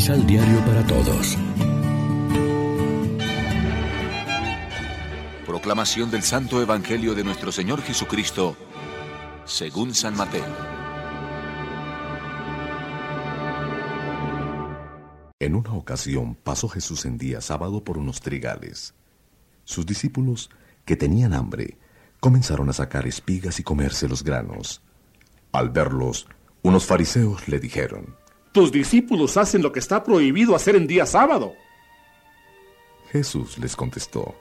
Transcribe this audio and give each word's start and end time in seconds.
Misal 0.00 0.26
Diario 0.26 0.64
para 0.64 0.82
Todos. 0.86 1.36
Proclamación 5.44 6.10
del 6.10 6.22
Santo 6.22 6.62
Evangelio 6.62 7.14
de 7.14 7.22
nuestro 7.22 7.52
Señor 7.52 7.82
Jesucristo, 7.82 8.56
según 9.44 9.94
San 9.94 10.16
Mateo. 10.16 10.42
En 15.38 15.54
una 15.54 15.74
ocasión 15.74 16.34
pasó 16.34 16.70
Jesús 16.70 17.04
en 17.04 17.18
día 17.18 17.42
sábado 17.42 17.84
por 17.84 17.98
unos 17.98 18.22
trigales. 18.22 18.94
Sus 19.64 19.84
discípulos, 19.84 20.48
que 20.86 20.96
tenían 20.96 21.34
hambre, 21.34 21.76
comenzaron 22.20 22.70
a 22.70 22.72
sacar 22.72 23.06
espigas 23.06 23.60
y 23.60 23.64
comerse 23.64 24.08
los 24.08 24.24
granos. 24.24 24.80
Al 25.52 25.68
verlos, 25.68 26.26
unos 26.62 26.86
fariseos 26.86 27.48
le 27.48 27.60
dijeron, 27.60 28.16
Tus 28.52 28.72
discípulos 28.72 29.36
hacen 29.36 29.62
lo 29.62 29.70
que 29.72 29.78
está 29.78 30.02
prohibido 30.02 30.56
hacer 30.56 30.74
en 30.74 30.86
día 30.86 31.06
sábado. 31.06 31.54
Jesús 33.12 33.58
les 33.58 33.76
contestó, 33.76 34.34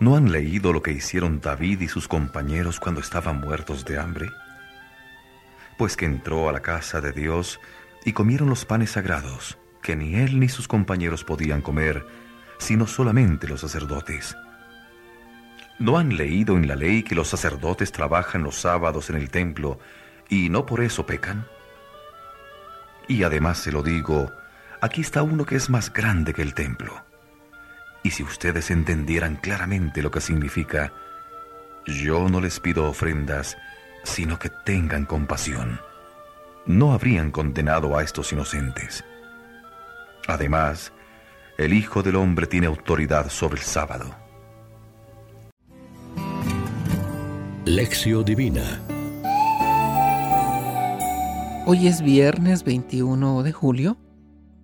¿No 0.00 0.16
han 0.16 0.30
leído 0.30 0.72
lo 0.72 0.82
que 0.82 0.92
hicieron 0.92 1.40
David 1.40 1.80
y 1.80 1.88
sus 1.88 2.08
compañeros 2.08 2.80
cuando 2.80 3.00
estaban 3.00 3.40
muertos 3.40 3.84
de 3.84 3.98
hambre? 3.98 4.28
Pues 5.78 5.96
que 5.96 6.04
entró 6.04 6.48
a 6.48 6.52
la 6.52 6.60
casa 6.60 7.00
de 7.00 7.12
Dios 7.12 7.60
y 8.04 8.12
comieron 8.12 8.48
los 8.48 8.64
panes 8.64 8.90
sagrados, 8.90 9.58
que 9.80 9.96
ni 9.96 10.16
él 10.16 10.38
ni 10.38 10.48
sus 10.48 10.68
compañeros 10.68 11.24
podían 11.24 11.62
comer, 11.62 12.04
sino 12.58 12.86
solamente 12.86 13.48
los 13.48 13.60
sacerdotes. 13.60 14.36
¿No 15.78 15.98
han 15.98 16.16
leído 16.16 16.56
en 16.56 16.68
la 16.68 16.76
ley 16.76 17.02
que 17.02 17.14
los 17.14 17.28
sacerdotes 17.28 17.92
trabajan 17.92 18.42
los 18.42 18.56
sábados 18.56 19.08
en 19.10 19.16
el 19.16 19.30
templo 19.30 19.78
y 20.28 20.48
no 20.48 20.66
por 20.66 20.82
eso 20.82 21.06
pecan? 21.06 21.46
Y 23.08 23.22
además 23.22 23.58
se 23.58 23.72
lo 23.72 23.82
digo, 23.82 24.32
aquí 24.80 25.00
está 25.00 25.22
uno 25.22 25.44
que 25.44 25.56
es 25.56 25.70
más 25.70 25.92
grande 25.92 26.34
que 26.34 26.42
el 26.42 26.54
templo. 26.54 27.04
Y 28.02 28.10
si 28.10 28.22
ustedes 28.22 28.70
entendieran 28.70 29.36
claramente 29.36 30.02
lo 30.02 30.10
que 30.10 30.20
significa, 30.20 30.92
yo 31.86 32.28
no 32.28 32.40
les 32.40 32.60
pido 32.60 32.88
ofrendas, 32.88 33.56
sino 34.02 34.38
que 34.38 34.50
tengan 34.64 35.04
compasión. 35.04 35.80
No 36.66 36.92
habrían 36.92 37.30
condenado 37.30 37.96
a 37.96 38.02
estos 38.02 38.32
inocentes. 38.32 39.04
Además, 40.26 40.92
el 41.58 41.72
Hijo 41.72 42.02
del 42.02 42.16
Hombre 42.16 42.46
tiene 42.46 42.66
autoridad 42.66 43.28
sobre 43.28 43.58
el 43.58 43.64
sábado. 43.64 44.14
Lección 47.64 48.24
Divina 48.24 48.80
Hoy 51.68 51.88
es 51.88 52.00
viernes 52.00 52.62
21 52.62 53.42
de 53.42 53.50
julio 53.50 53.96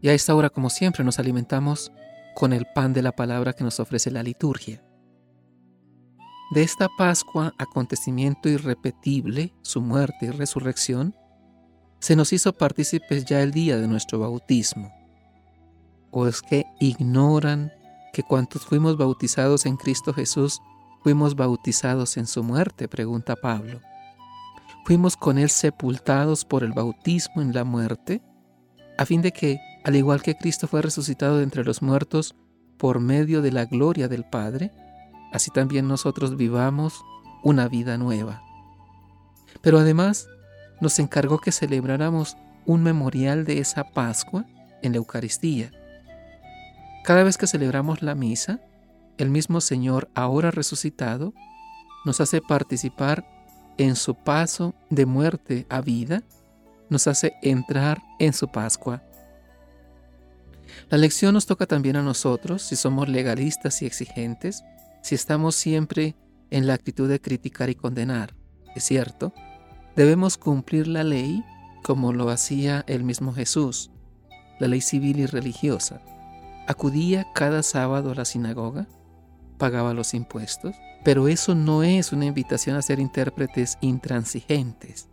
y 0.00 0.08
a 0.08 0.14
esta 0.14 0.34
hora, 0.34 0.48
como 0.48 0.70
siempre, 0.70 1.04
nos 1.04 1.18
alimentamos 1.18 1.92
con 2.34 2.54
el 2.54 2.64
pan 2.74 2.94
de 2.94 3.02
la 3.02 3.12
palabra 3.12 3.52
que 3.52 3.64
nos 3.64 3.80
ofrece 3.80 4.10
la 4.10 4.22
liturgia. 4.22 4.82
De 6.54 6.62
esta 6.62 6.88
Pascua, 6.96 7.52
acontecimiento 7.58 8.48
irrepetible, 8.48 9.52
su 9.60 9.82
muerte 9.82 10.24
y 10.24 10.30
resurrección, 10.30 11.14
se 11.98 12.16
nos 12.16 12.32
hizo 12.32 12.54
partícipes 12.54 13.26
ya 13.26 13.42
el 13.42 13.52
día 13.52 13.76
de 13.76 13.88
nuestro 13.88 14.20
bautismo. 14.20 14.90
¿O 16.10 16.26
es 16.26 16.40
que 16.40 16.64
ignoran 16.80 17.72
que 18.14 18.22
cuantos 18.22 18.64
fuimos 18.64 18.96
bautizados 18.96 19.66
en 19.66 19.76
Cristo 19.76 20.14
Jesús, 20.14 20.62
fuimos 21.02 21.36
bautizados 21.36 22.16
en 22.16 22.26
su 22.26 22.42
muerte? 22.42 22.88
pregunta 22.88 23.36
Pablo. 23.36 23.82
Fuimos 24.86 25.16
con 25.16 25.36
él 25.36 25.50
sepultados 25.50 26.44
por 26.44 26.62
el 26.62 26.72
bautismo 26.72 27.42
en 27.42 27.52
la 27.52 27.64
muerte, 27.64 28.22
a 28.96 29.04
fin 29.04 29.20
de 29.20 29.32
que, 29.32 29.58
al 29.82 29.96
igual 29.96 30.22
que 30.22 30.36
Cristo 30.36 30.68
fue 30.68 30.80
resucitado 30.80 31.38
de 31.38 31.42
entre 31.42 31.64
los 31.64 31.82
muertos 31.82 32.36
por 32.78 33.00
medio 33.00 33.42
de 33.42 33.50
la 33.50 33.64
gloria 33.64 34.06
del 34.06 34.24
Padre, 34.24 34.70
así 35.32 35.50
también 35.50 35.88
nosotros 35.88 36.36
vivamos 36.36 37.04
una 37.42 37.66
vida 37.66 37.98
nueva. 37.98 38.44
Pero 39.60 39.80
además 39.80 40.28
nos 40.80 41.00
encargó 41.00 41.40
que 41.40 41.50
celebráramos 41.50 42.36
un 42.64 42.84
memorial 42.84 43.44
de 43.44 43.58
esa 43.58 43.90
Pascua 43.90 44.46
en 44.82 44.92
la 44.92 44.98
Eucaristía. 44.98 45.72
Cada 47.02 47.24
vez 47.24 47.38
que 47.38 47.48
celebramos 47.48 48.02
la 48.02 48.14
misa, 48.14 48.60
el 49.18 49.30
mismo 49.30 49.60
Señor, 49.60 50.08
ahora 50.14 50.52
resucitado, 50.52 51.34
nos 52.04 52.20
hace 52.20 52.40
participar 52.40 53.26
en 53.78 53.96
su 53.96 54.14
paso 54.14 54.74
de 54.90 55.06
muerte 55.06 55.66
a 55.68 55.80
vida, 55.80 56.22
nos 56.88 57.06
hace 57.06 57.34
entrar 57.42 58.02
en 58.18 58.32
su 58.32 58.48
Pascua. 58.48 59.02
La 60.88 60.98
lección 60.98 61.34
nos 61.34 61.46
toca 61.46 61.66
también 61.66 61.96
a 61.96 62.02
nosotros 62.02 62.62
si 62.62 62.76
somos 62.76 63.08
legalistas 63.08 63.82
y 63.82 63.86
exigentes, 63.86 64.62
si 65.02 65.14
estamos 65.14 65.56
siempre 65.56 66.14
en 66.50 66.66
la 66.66 66.74
actitud 66.74 67.08
de 67.08 67.20
criticar 67.20 67.70
y 67.70 67.74
condenar. 67.74 68.34
Es 68.74 68.84
cierto, 68.84 69.32
debemos 69.96 70.36
cumplir 70.36 70.86
la 70.86 71.04
ley 71.04 71.44
como 71.82 72.12
lo 72.12 72.30
hacía 72.30 72.84
el 72.88 73.04
mismo 73.04 73.32
Jesús, 73.32 73.90
la 74.58 74.68
ley 74.68 74.80
civil 74.80 75.20
y 75.20 75.26
religiosa. 75.26 76.02
Acudía 76.66 77.26
cada 77.34 77.62
sábado 77.62 78.10
a 78.10 78.14
la 78.14 78.24
sinagoga, 78.24 78.88
pagaba 79.56 79.94
los 79.94 80.14
impuestos, 80.14 80.76
pero 81.04 81.28
eso 81.28 81.54
no 81.54 81.82
es 81.82 82.12
una 82.12 82.26
invitación 82.26 82.76
a 82.76 82.82
ser 82.82 82.98
intérpretes 82.98 83.78
intransigentes. 83.80 85.08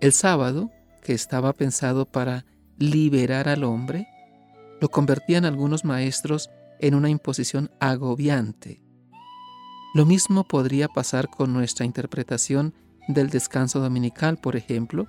El 0.00 0.12
sábado, 0.12 0.70
que 1.02 1.12
estaba 1.12 1.52
pensado 1.52 2.06
para 2.06 2.44
liberar 2.78 3.48
al 3.48 3.64
hombre, 3.64 4.08
lo 4.80 4.90
convertían 4.90 5.44
algunos 5.44 5.84
maestros 5.84 6.50
en 6.80 6.94
una 6.94 7.08
imposición 7.08 7.70
agobiante. 7.80 8.82
Lo 9.94 10.06
mismo 10.06 10.44
podría 10.44 10.88
pasar 10.88 11.28
con 11.28 11.52
nuestra 11.52 11.86
interpretación 11.86 12.74
del 13.08 13.30
descanso 13.30 13.80
dominical, 13.80 14.38
por 14.38 14.56
ejemplo, 14.56 15.06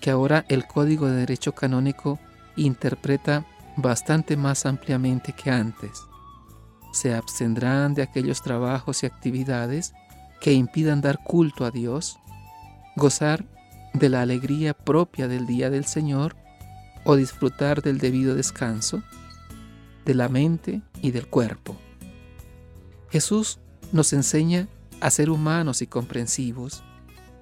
que 0.00 0.10
ahora 0.10 0.44
el 0.48 0.66
Código 0.66 1.06
de 1.06 1.16
Derecho 1.16 1.52
Canónico 1.52 2.18
interpreta 2.56 3.46
bastante 3.76 4.36
más 4.36 4.66
ampliamente 4.66 5.32
que 5.32 5.50
antes. 5.50 6.02
Se 6.92 7.14
abstendrán 7.14 7.94
de 7.94 8.02
aquellos 8.02 8.42
trabajos 8.42 9.02
y 9.02 9.06
actividades 9.06 9.94
que 10.40 10.52
impidan 10.52 11.00
dar 11.00 11.22
culto 11.22 11.64
a 11.64 11.70
Dios, 11.70 12.18
gozar 12.96 13.44
de 13.94 14.08
la 14.08 14.22
alegría 14.22 14.74
propia 14.74 15.28
del 15.28 15.46
día 15.46 15.70
del 15.70 15.84
Señor 15.84 16.36
o 17.04 17.16
disfrutar 17.16 17.82
del 17.82 17.98
debido 17.98 18.34
descanso 18.34 19.02
de 20.04 20.14
la 20.14 20.28
mente 20.28 20.82
y 21.00 21.10
del 21.10 21.26
cuerpo. 21.26 21.76
Jesús 23.10 23.58
nos 23.92 24.12
enseña 24.12 24.68
a 25.00 25.10
ser 25.10 25.30
humanos 25.30 25.82
y 25.82 25.86
comprensivos 25.86 26.82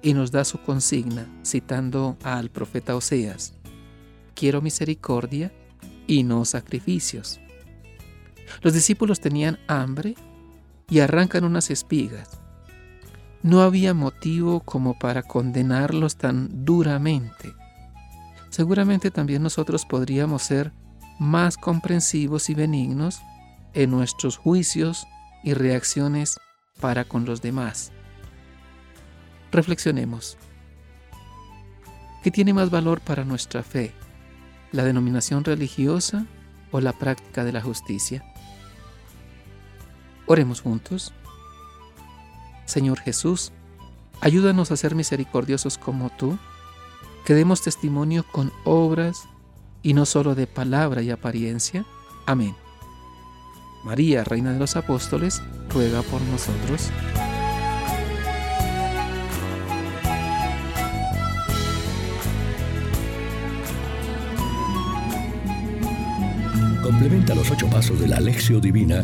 y 0.01 0.13
nos 0.13 0.31
da 0.31 0.43
su 0.43 0.61
consigna 0.61 1.27
citando 1.45 2.17
al 2.23 2.49
profeta 2.49 2.95
Oseas, 2.95 3.53
quiero 4.35 4.61
misericordia 4.61 5.51
y 6.07 6.23
no 6.23 6.43
sacrificios. 6.45 7.39
Los 8.61 8.73
discípulos 8.73 9.19
tenían 9.19 9.59
hambre 9.67 10.15
y 10.89 10.99
arrancan 10.99 11.43
unas 11.43 11.69
espigas. 11.71 12.41
No 13.43 13.61
había 13.61 13.93
motivo 13.93 14.59
como 14.59 14.99
para 14.99 15.23
condenarlos 15.23 16.17
tan 16.17 16.65
duramente. 16.65 17.53
Seguramente 18.49 19.09
también 19.09 19.41
nosotros 19.41 19.85
podríamos 19.85 20.43
ser 20.43 20.71
más 21.19 21.57
comprensivos 21.57 22.49
y 22.49 22.53
benignos 22.53 23.21
en 23.73 23.91
nuestros 23.91 24.37
juicios 24.37 25.07
y 25.43 25.53
reacciones 25.53 26.39
para 26.79 27.05
con 27.05 27.25
los 27.25 27.41
demás. 27.41 27.91
Reflexionemos. 29.51 30.37
¿Qué 32.23 32.31
tiene 32.31 32.53
más 32.53 32.69
valor 32.69 33.01
para 33.01 33.23
nuestra 33.23 33.63
fe? 33.63 33.93
¿La 34.71 34.83
denominación 34.83 35.43
religiosa 35.43 36.25
o 36.71 36.79
la 36.79 36.93
práctica 36.93 37.43
de 37.43 37.51
la 37.51 37.61
justicia? 37.61 38.23
Oremos 40.25 40.61
juntos. 40.61 41.13
Señor 42.65 42.99
Jesús, 42.99 43.51
ayúdanos 44.21 44.71
a 44.71 44.77
ser 44.77 44.95
misericordiosos 44.95 45.77
como 45.77 46.09
tú, 46.09 46.37
que 47.25 47.33
demos 47.33 47.61
testimonio 47.61 48.25
con 48.31 48.51
obras 48.63 49.27
y 49.83 49.93
no 49.93 50.05
solo 50.05 50.35
de 50.35 50.47
palabra 50.47 51.01
y 51.01 51.11
apariencia. 51.11 51.85
Amén. 52.25 52.55
María, 53.83 54.23
Reina 54.23 54.53
de 54.53 54.59
los 54.59 54.75
Apóstoles, 54.75 55.41
ruega 55.69 56.01
por 56.03 56.21
nosotros. 56.21 56.89
Complementa 66.83 67.33
los 67.33 67.49
ocho 67.49 67.67
pasos 67.69 67.99
de 67.99 68.07
la 68.07 68.17
Alexio 68.17 68.59
Divina 68.59 69.03